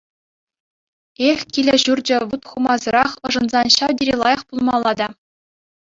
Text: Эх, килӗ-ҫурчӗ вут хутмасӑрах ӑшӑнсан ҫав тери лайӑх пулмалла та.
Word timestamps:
Эх, 1.29 1.39
килӗ-ҫурчӗ 1.59 2.15
вут 2.33 2.43
хутмасӑрах 2.55 3.11
ӑшӑнсан 3.31 3.67
ҫав 3.79 3.91
тери 4.01 4.15
лайӑх 4.27 4.41
пулмалла 4.51 4.93
та. 5.03 5.07